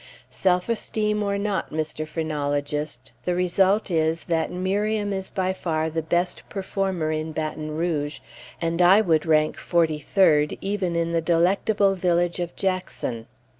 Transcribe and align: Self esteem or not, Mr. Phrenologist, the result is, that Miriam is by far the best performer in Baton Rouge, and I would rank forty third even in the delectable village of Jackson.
Self 0.31 0.67
esteem 0.67 1.21
or 1.21 1.37
not, 1.37 1.69
Mr. 1.69 2.07
Phrenologist, 2.07 3.11
the 3.25 3.35
result 3.35 3.91
is, 3.91 4.25
that 4.25 4.51
Miriam 4.51 5.13
is 5.13 5.29
by 5.29 5.53
far 5.53 5.91
the 5.91 6.01
best 6.01 6.41
performer 6.49 7.11
in 7.11 7.33
Baton 7.33 7.77
Rouge, 7.77 8.17
and 8.59 8.81
I 8.81 8.99
would 9.01 9.27
rank 9.27 9.57
forty 9.57 9.99
third 9.99 10.57
even 10.59 10.95
in 10.95 11.11
the 11.11 11.21
delectable 11.21 11.93
village 11.93 12.39
of 12.39 12.55
Jackson. 12.55 13.27